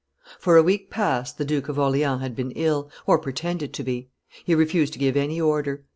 For 0.39 0.57
a 0.57 0.63
week 0.63 0.89
past 0.89 1.37
the 1.37 1.45
Duke 1.45 1.69
of 1.69 1.77
Orleans 1.77 2.23
had 2.23 2.35
been 2.35 2.49
ill, 2.55 2.89
or 3.05 3.19
pretended 3.19 3.71
to 3.75 3.83
be; 3.83 4.09
he 4.43 4.55
refused 4.55 4.93
to 4.93 4.97
give 4.99 5.15
any 5.15 5.39
order. 5.39 5.83